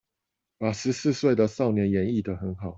[0.57, 2.69] 把十四歲的少年演繹的很好